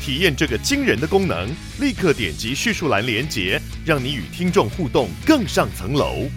[0.00, 1.48] 体验这个惊人的功能，
[1.80, 6.28] 立刻点击叙述栏连结，让你与听众互动更上层楼。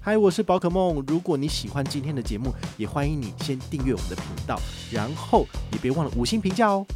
[0.00, 1.02] 嗨，我是宝可梦。
[1.08, 4.60] 如果你喜欢今天的节目，也欢迎你先订阅我们的频道，
[4.92, 6.86] 然后也别忘了五星评价哦。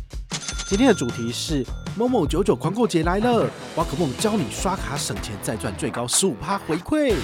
[0.68, 1.64] 今天的主题是
[1.96, 7.14] 某某九九狂购节来了，宝可梦教你刷卡省钱，再赚最高十五趴回馈。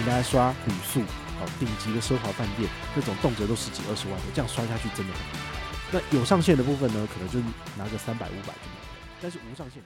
[0.00, 1.02] 你拿来刷旅宿，
[1.38, 2.66] 好顶级的奢华饭店，
[2.96, 5.20] 那种动辄都十几二十万的，这样刷下去真的很。
[5.92, 7.38] 那有上限的部分呢，可能就
[7.76, 8.60] 拿个三百五百就。
[9.20, 9.82] 但是无上限。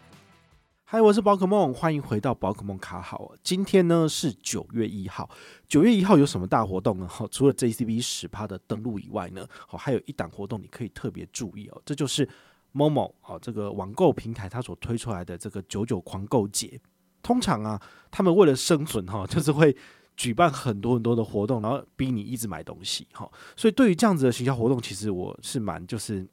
[0.85, 3.33] 嗨，我是宝可梦，欢迎回到宝可梦卡好。
[3.43, 5.29] 今天呢是九月一号，
[5.67, 7.09] 九月一号有什么大活动呢？
[7.09, 12.29] 哈，除了 JCB 十趴的登录以外呢，好，还有一档活动你可以特别注意哦，这就是
[12.73, 16.81] Momo 啊这个网购平台它所推出来的这个九九狂购节。
[17.21, 19.75] 通常啊，他们为了生存哈，就是会
[20.17, 23.31] 举办很多很多的活动，然后逼你一直买东西哈。
[23.57, 26.27] 所以对于这样子的行销活动，其实我是蛮就是。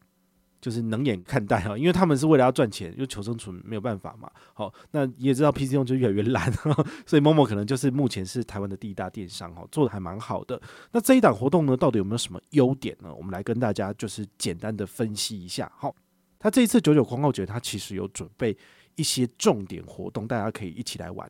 [0.62, 4.30] 就是冷眼看待哈，因为他们是为了要赚钱，就求生存没有办法嘛。
[4.54, 6.54] 好，那你也知道 PC 用就越来越烂，
[7.08, 10.62] 所以 Momo 可能就是目前是台湾的第一大电商哈，做的还蛮好的。
[10.92, 13.12] 那这一档活动呢，到底有没有什么优点呢？
[13.12, 15.68] 我们来跟大家就是简单的分析一下。
[15.76, 15.96] 好，
[16.38, 18.56] 他这一次九九狂购节，他其实有准备
[18.98, 21.28] 一些重点活动，大家可以一起来玩。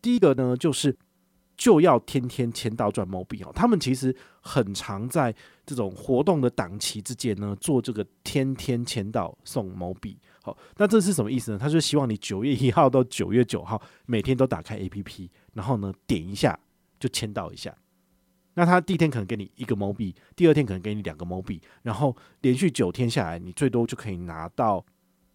[0.00, 0.96] 第一个呢，就是。
[1.62, 5.32] 就要天天签到赚毛币哦，他们其实很常在
[5.64, 10.18] 这种活动的档期之间呢，做这个天天签到送毛币。
[10.42, 11.58] 好，那这是什么意思呢？
[11.60, 16.58] 他就希望你九月一号到九月九号每天都打开 APP，然后呢点一下
[16.98, 17.72] 就签到一下。
[18.54, 24.84] 那他第一天可能给你一个毛币，第二天可能给你两个毛币，然后连续九天下来，你最多就可以拿到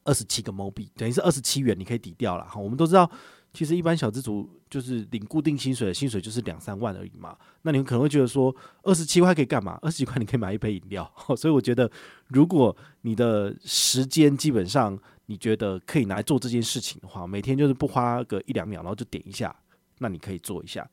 [0.03, 2.45] 二十七个毛币，等于是二十七元，你可以抵掉了。
[2.45, 3.09] 好，我们都知道。
[3.57, 7.35] 其实一般小资族就是领固定薪水薪水就是两三万而已嘛。
[7.63, 9.79] 那你们可能会觉得说，二十七块可以干嘛？
[9.81, 11.11] 二十七块你可以买一杯饮料。
[11.35, 11.89] 所以我觉得，
[12.27, 19.59] 如果你的时间基本上你觉得可以拿来做这件事情的话，每天就是不花个一两秒，然后就点一下，
[19.97, 20.87] 那你可以做一下。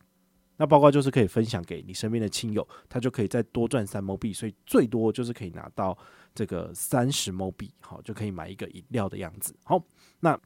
[0.56, 5.94] 那包括就是可以分享给你身边的亲友，他就可以再多赚三毛币，所以最多就是可以拿到
[6.34, 9.54] 这个三十毛币，好，就可以买一个饮料的样子。
[9.64, 9.84] 好，
[10.20, 10.40] 那。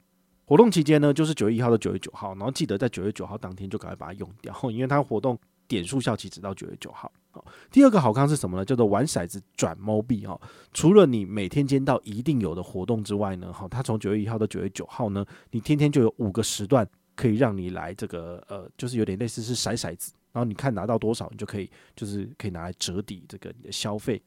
[0.49, 7.13] 活动期间呢，就是九月一号到九月九号，然后记得在九月九号当天就赶快把它用掉，因为它活动点数效期直到九月九号。
[7.31, 8.65] 好，第二个好康是什么呢？
[8.65, 10.41] 叫做玩骰子转猫币哈。
[10.73, 24.23] 除了你每天签到一定有的活动之外呢，哈，它从九月一号到九月九号呢，你天天就有五个时段可以让你来这个呃，就是有点类似是骰骰子，然后你看拿到多少，你就可以就是可以拿来折抵这个你的消费。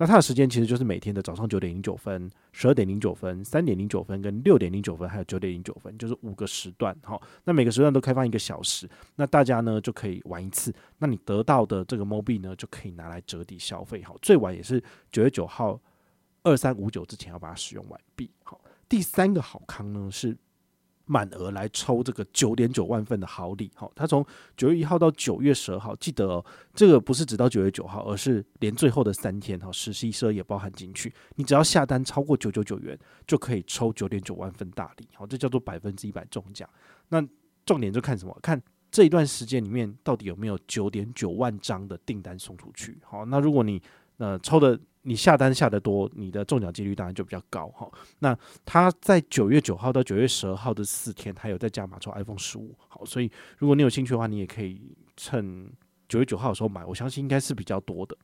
[0.00, 6.96] 那它的时间其实就是每天的早上九点零九分、十二点零九分、三点零九分跟六点零九分，还有九点零九分，就是五个时段。
[7.02, 10.74] 好，那每个时段都开放一个小时，那大家呢就可以玩一次。
[10.96, 14.02] 那你得到的这个 mo 币呢，就可以拿来折抵消费。
[14.02, 15.78] 好，最晚也是九月九号
[16.44, 18.30] 二三五九之前要把它使用完毕。
[18.42, 20.34] 好，第三个好康呢是。
[21.10, 24.24] 满额来抽这个九点九万份的好礼，好，他从
[24.56, 31.12] 九月一号到九月十二号，记得哦，这个不是只到九月九号，而是连最后的三天哈，实习生也包含进去。
[31.34, 36.68] 你只要下单超过九九九元，就可以抽九点九万份大礼，好，这叫做百分之一百中奖。
[37.08, 37.20] 那
[37.66, 38.38] 重点就看什么？
[38.40, 42.96] 看这一段时间里面到底有没有九点九万张的订单送出去。
[43.04, 43.82] 好，那如果你
[44.18, 44.78] 呃抽的。
[45.02, 47.90] 你下单下的多，你的中奖几率当然就比较高哈。
[48.18, 52.74] 那他在九月九号到九月十二号的四天，还有在加码抽 iPhone 十五。
[52.86, 55.72] 好，所以如果你有兴趣的话，你也可以趁
[56.06, 58.16] 九月九号的时候买，我相信应该是比较多的。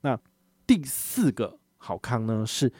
[0.00, 0.18] 那
[0.66, 2.72] 第四个好康呢是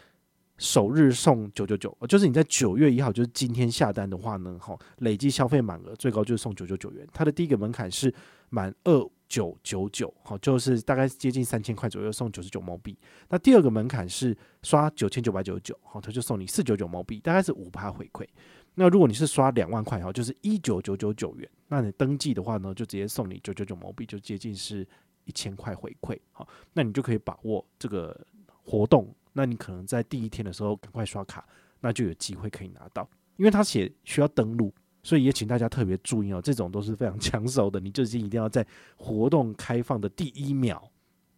[0.59, 7.07] 首日送九九九，就是你在九月一号，就是今天下单的话呢，哈，累计消费满额最高就是送九九九元。
[7.13, 8.13] 它的第一个门槛是
[8.49, 9.11] 满二。
[9.29, 12.97] 九九九，好，就是大概接近三千块左右，送九十九 mo 币。
[13.29, 18.27] 那第二个门槛是刷九千九百九十九，好，他就送你四九九毛币，大概是五趴回馈。
[18.75, 24.87] 那如果你是刷两万块，哈，就是一九九九九元，那你登记的话呢，就直接送你九九九毛币，就接近是
[25.25, 28.19] 一千块回馈，好，那你就可以把握这个
[28.65, 29.13] 活动。
[29.33, 31.47] 那你可能在第一天的时候赶快刷卡，
[31.81, 34.73] 那就有机会可以拿到，因为他写需要登录。
[35.07, 38.67] 所以也请大家特别注意哦，这种都是非常抢手的， 你就是一定要在
[38.97, 40.83] 活动开放的第一秒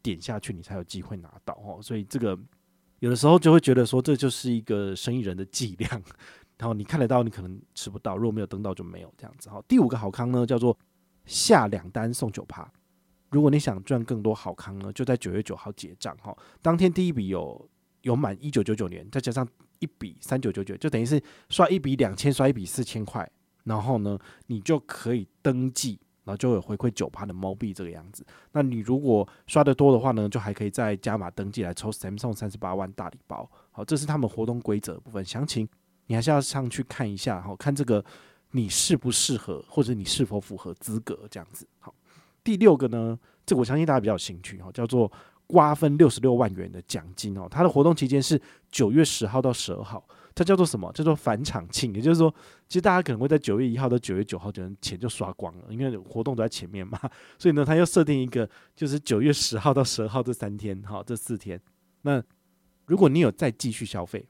[0.00, 1.78] 点下去，你才有机会拿到哦。
[1.82, 2.36] 所以这个
[3.00, 5.86] 有的时候就会觉得说，这就是一个生意人的伎俩，
[6.56, 9.50] 然后你看得到，你可能吃不到，如果没有登到就没有这样子。
[9.50, 10.74] 好，第五个好康呢，叫做
[11.26, 12.66] 下两单送九趴。
[13.28, 16.34] 如果你想赚更多好康呢，就在九月九号结账哈。
[16.62, 17.68] 当天第一笔有
[18.00, 19.46] 有满一九九九年，再加上
[19.80, 23.30] 一笔三九九九，就等于是刷一笔两千，刷一笔四千块。
[23.64, 28.24] 然后呢，你就可以登记，然后就有回馈九趴的猫币这个样子。
[28.52, 33.50] 那你如果刷的多的话呢，就还可以再加码登记来抽 Samsung 三十八万大礼包。
[33.70, 35.68] 好，这是他们活动规则部分，详情
[36.06, 38.04] 你还是要上去看一下，好，看这个
[38.50, 41.66] 你适不适合，或者你是否符合资格这样子。
[41.78, 41.94] 好。
[42.44, 45.10] 第六个呢，这个我相信大家比较有兴趣哈，叫做
[45.46, 47.46] 瓜分六十六万元的奖金哦。
[47.50, 48.40] 它的活动期间是
[48.70, 50.02] 九月十号到十二号，
[50.38, 50.88] 它叫做什么？
[50.92, 51.92] 叫做返场庆。
[51.92, 52.32] 也就是说，
[52.68, 56.96] 其实大家可能会在九月一号到九月九号，就钱就刷光了，因为活动都在前面嘛。
[57.36, 61.60] 所以呢，它又设定一个，就是九月十号到十二号这三天，哈，这四天。
[62.02, 62.22] 那
[62.86, 64.24] 如果你有再继续消费，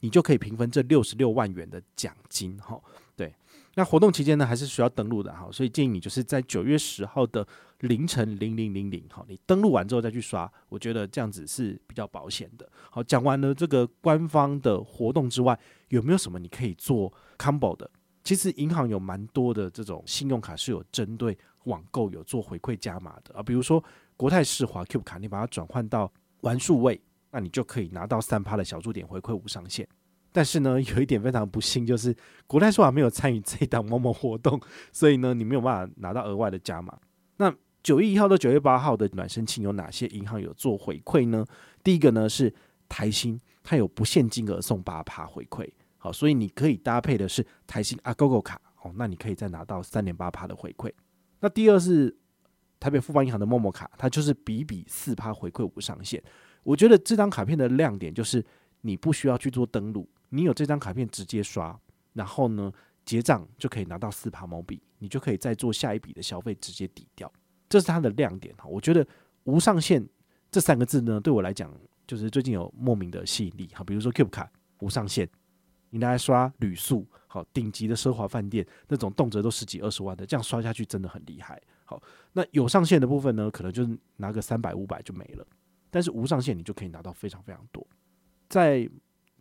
[0.00, 2.80] 你就可以平分这六十六万元的奖金，哈。
[3.16, 3.34] 对，
[3.74, 7.46] 那活动期间呢，还是需要登录的哈，所以建议你就是在九月十号的
[7.80, 12.66] 凌晨零零零零，哈，你登录完之后再去刷，我觉得这样子是比较保险的。
[12.90, 15.58] 好，讲完了这个官方的活动之外，
[15.88, 17.90] 有没有什么你可以做 combo 的？
[18.24, 23.82] 其实银行有蛮多的这种信用卡是有针对网购有做回馈加码的啊，比如说
[24.16, 26.10] 国泰世华 Cube 卡，你把它转换到
[26.40, 26.98] 玩数位，
[27.30, 29.86] 那你就可以拿到三趴的小数点回馈无上限。
[30.32, 32.14] 但是呢，有一点非常不幸，就是
[32.46, 34.60] 国泰世华没有参与这档某某活动，
[34.92, 36.96] 所以呢，你没有办法拿到额外的加码。
[37.38, 41.44] 那九月一号到九月八号的暖身庆有哪些银行有做回馈呢？
[41.82, 42.54] 第一个呢是
[42.88, 45.68] 台新，它有不限金额送八趴回馈，
[45.98, 50.92] 好，所以你可以搭配的是台新 Agogo 卡，哦，那你可以再拿到三点八趴的回馈。
[51.40, 52.16] 那第二是
[52.78, 56.22] 台北富邦银行的 Momo 卡，它就是比比四趴回馈无上限。
[56.62, 58.44] 我觉得这张卡片的亮点就是
[58.80, 60.08] 你不需要去做登录。
[60.28, 61.78] 你有这张卡片直接刷，
[62.12, 62.72] 然后呢
[63.04, 67.32] 结账就可以拿到四趴毛币，你就可以再做下一笔的消费直接抵掉，
[67.68, 68.66] 这是它的亮点哈。
[68.66, 69.06] 我觉得
[69.44, 70.06] 无上限
[70.50, 71.74] 这三个字呢，对我来讲
[72.06, 73.82] 就是最近有莫名的吸引力哈。
[73.82, 75.28] 比如说 Cube 卡无上限，
[75.88, 81.60] 你拿来刷旅宿，好顶级的奢华饭店那种动辄都十几二十万的，这样刷下去真的很厉害。
[81.84, 82.00] 好，
[82.32, 85.44] 那有上限的部分呢，可能就是拿个三百五百就没了，
[85.90, 87.86] 但是无上限你就可以拿到非常非常多，
[88.48, 88.88] 在。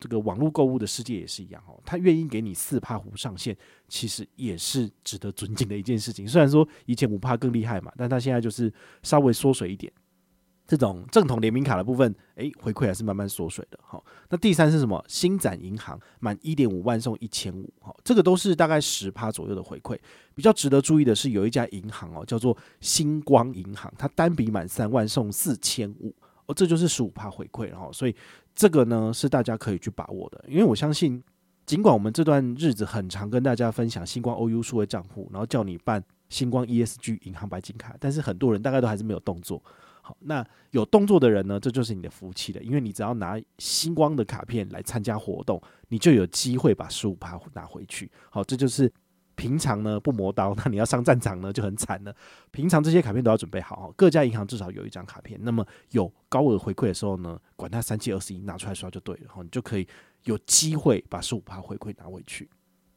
[0.01, 3.53] 这个网络购物的世界也是一样哦，他愿意给你四趴无上限，
[3.89, 6.25] 其实也是值得尊敬的一件事情。
[6.25, 8.73] 虽然说以前五趴更厉害嘛，但他现在就是
[9.03, 9.91] 稍微缩水一点。
[10.65, 13.77] 这种正统联名卡的部分，诶，回馈还是慢慢缩水的。
[13.83, 15.03] 好，那第三是什么？
[15.09, 19.99] 星展银行满一点五万送一千五，好，这个都是大概十趴左右的回馈。
[20.33, 26.15] 比较值得注意的是，有一家银行哦，叫做星光银行，它单笔满三万送四千五。
[26.49, 28.15] 哦，这就是十五趴回馈，然后所以
[28.55, 31.23] 这个呢是大家可以去把握的，因为我相信，
[31.67, 39.63] 尽管我们这段日子很常跟大家分享星光 OU 数位账户，然后叫你办星光 ESG 银行白金卡，但是很多人大概都还是没有动作。
[40.01, 48.11] 好，那有动作的人呢，这就是你的福气了，因为你只要拿星光的卡片来参加活动，你就有机会把十五趴拿回去。
[48.31, 48.91] 好，这就是。
[49.39, 52.13] 平常呢不磨刀， 那你要上战场呢就很惨了。
[52.51, 55.39] 平常这些卡片都要准备好，各家银行至少有一张卡片。
[55.41, 59.29] 那么有高额回馈的时候呢，管它三七二十一，拿出来刷就对了。
[59.29, 59.87] 哈，你就可以
[60.25, 62.49] 有机会把十五趴回馈拿回去。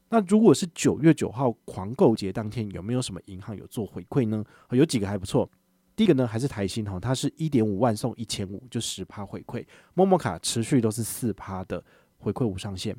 [0.09, 4.43] 那如果是九月九号狂购节当天，有没有什么银行有做回馈呢？
[4.71, 5.49] 有几个还不错。
[5.95, 9.65] 第一个呢还是台新哈，它是一点五万送一千五，就十趴回馈。
[9.95, 11.81] Momo 卡持续都是四趴的
[12.17, 12.93] 回馈无上限。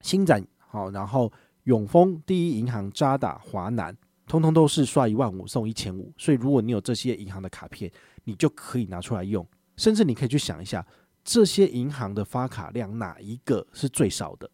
[0.00, 1.32] 新展好，然后。
[1.68, 3.94] 永丰、第一银行、渣打、华南，
[4.26, 7.92] 通通都是刷一万五送一千五，所以如果你有这些银行的卡片，
[8.24, 9.46] 你就可以拿出来用。
[9.76, 10.84] 甚至你可以去想一下，
[11.22, 14.50] 这些银行的发卡量哪一个是最少的？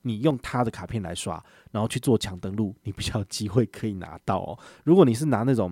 [0.00, 4.58] 你用他的卡片来刷，然后去做抢登录，你比较有机会可以拿到哦。
[4.84, 5.70] 如果你是拿那种，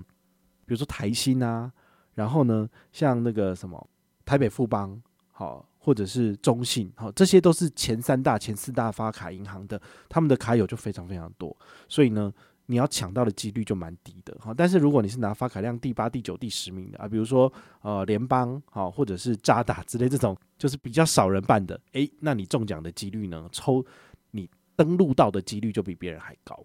[0.67, 1.73] 比如说台新啊，
[2.13, 3.89] 然后呢，像那个什么
[4.27, 5.67] 台北富邦，好。
[5.85, 11.55] 或者是中信，好，这些都是前三大、前四大发卡银行的，他们的卡友就非常非常多，
[11.89, 12.33] 所以呢，
[12.67, 14.55] 你要抢到的几率就蛮低的，好。
[14.55, 23.85] 但是如果你是拿发卡量第八、第九、第十名的啊，比如说呃联邦，好，或者是渣打之类这种，就是比较少人办的，诶，那你中奖的几率呢，抽
[24.31, 26.65] 你登录到的几率就比别人还高。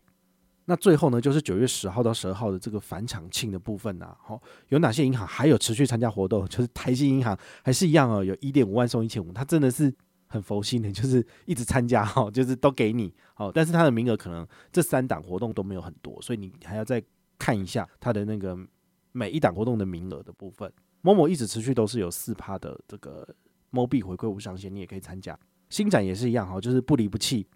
[0.70, 6.46] 那最后呢，就是九月十号到十二号的这个返场庆的部分呐，好，有哪些银行还有持续参加活动？
[6.50, 9.94] 就是台新银行还是一样哦，有一点五万送一千五，它真的是
[10.28, 17.02] 很佛心的，就是一直参加哈，就是都给你好，但是它的名额可能这三档活动都没有很多，所以你还要再
[17.40, 18.58] 看一下它的那个
[19.14, 20.70] 每一档活动的名额的部分。
[21.02, 23.26] momo 一直持续都是有四趴的这个
[23.72, 25.40] mo 币回馈无上限，你也可以参加。
[25.70, 27.48] 新展也是一样哈，就是不离不弃。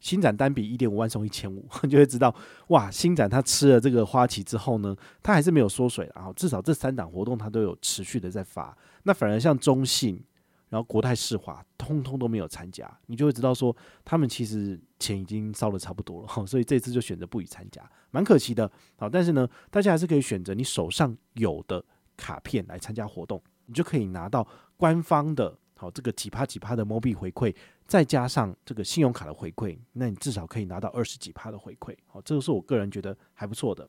[0.00, 2.34] 新展单笔一点五万送一千五， 就会知道
[2.68, 8.76] 哇，新展他吃了这个花旗之后呢，他还是没有缩水，然后至少这三档活动他都有持续的在发。
[9.02, 10.22] 那反而像中信，
[10.68, 13.74] 然后国泰世华，通通都没有参加，你就会知道说
[14.04, 18.70] 他们其实钱已经烧的差不多了， 所以这次就选择不予参加，蛮可惜的。
[18.96, 21.84] 好，但是呢，大家还是可以选择你手上有的
[22.16, 25.58] 卡片来参加活动，你就可以拿到官方的。
[25.80, 27.54] 好，这个几趴几趴的 mo 币回馈，
[27.86, 31.94] 再加上这个信用卡的回馈，那你至少可以拿到二十几趴的回馈。
[32.08, 33.88] 好，这个是我个人觉得还不错的。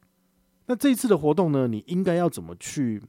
[0.68, 3.02] 那这一次的活动呢，你应该要怎么去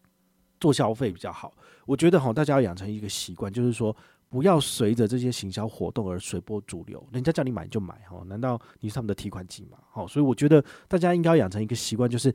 [0.58, 1.52] 做消费比较好？
[1.84, 3.94] 我觉得哈，大家要养成一个习惯，就是说
[4.30, 8.22] 不要随着这些行销活动而随波逐流，人家叫你买就买哈。
[8.26, 9.76] 难道你是他们的提款机吗？
[9.90, 12.34] 好，所以我觉得大家应该要养成一个习惯，就是。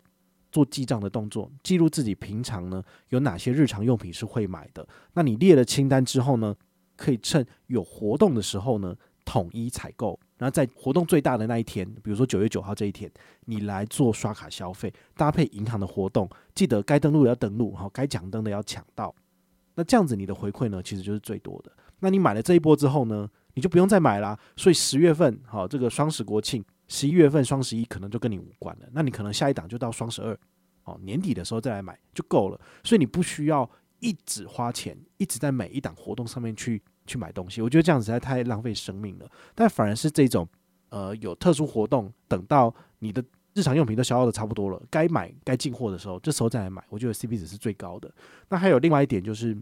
[0.56, 4.88] 做记账的动作，记录自己平常呢有哪些日常用品是会买的。
[5.12, 6.56] 那你列了清单之后呢，
[6.96, 8.96] 可以趁有活动的时候呢
[9.26, 10.18] 统一采购。
[10.38, 13.12] 然后在活动最大的那一天，比如说九月九号这一天，
[13.48, 19.14] 你来做刷卡消费，搭配银行的活动，记得该登录要登录，好，该抢登的要抢到。
[19.76, 21.72] 那这样子你的回馈呢，其实就是最多的。
[22.00, 24.40] 那你买了这一波之后呢，你就不用再买啦。
[24.56, 26.64] 所以十月份，好，这个双十国庆。
[26.88, 30.38] 十一月份双十一可能就跟你无关了，那你可能下一档就到双十二，
[30.84, 33.68] 哦，年底的时候再来买就够了，所以你不需要
[34.00, 39.28] 一直花钱，一直在每一档活动上面去去买东西，我觉得这样实在太浪费生命了。
[39.56, 40.48] 但反而是这种，
[40.90, 43.24] 呃，有特殊活动，等到你的
[43.56, 48.14] 日常用品都消耗的差不多了，该买该进货的时候，这时候再来买，我觉得 CP 值是最高的。
[48.50, 49.58] 那还有另外一点就是，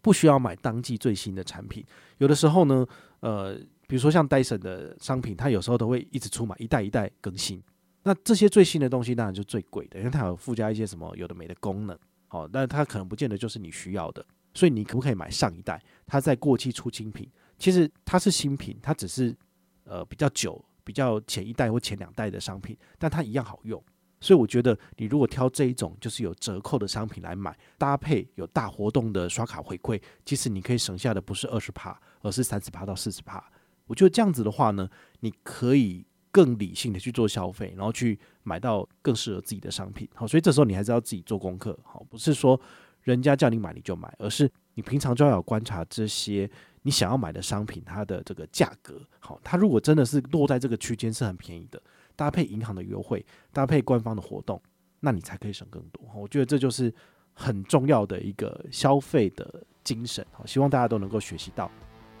[0.00, 1.84] 不需要买当季最新的产品，
[2.18, 2.86] 有的时候呢，
[3.20, 3.58] 呃。
[3.92, 7.62] 比如说像戴森的商品，它有时候都会一直出嘛，一代一代更新。
[8.04, 11.94] 那这些最新的东西当然就最贵的，因为它有附加一些什么有的没的功能，
[12.26, 14.24] 好，但它可能不见得就是你需要的。
[14.54, 15.78] 所以你可不可以买上一代？
[16.06, 19.36] 它在过期出清品，其实它是新品，它只是
[19.84, 23.84] 呃比较久、比较前一代或前两代的商品，但它一样好用。
[24.22, 33.52] 所以我觉得你如果挑这一种就是有折扣的商品来买，搭配有大活动的刷卡回馈，其实你可以省下的不是二十帕，而是三十帕到四十帕。
[33.92, 34.88] 我觉得这样子的话呢，
[35.20, 40.08] 你可以更理性的去做消费，然后去买到更适合自己的商品。
[40.14, 41.78] 好，所以这时候你还是要自己做功课。
[41.84, 42.58] 好，不是说
[43.02, 48.98] 人家叫你买你就买，而是你平常就要有观察这些你想要买的商品它的这个价格。
[49.20, 51.78] 好，它如果真的是落在这个区间是很便宜的，
[52.16, 53.22] 搭配银行的优惠，
[53.52, 54.58] 搭配官方的活动，
[55.00, 56.02] 那你才可以省更多。
[56.16, 56.90] 我觉得这就是
[57.34, 60.26] 很重要的一个消费的精神。
[60.32, 61.70] 好，希望大家都能够学习到。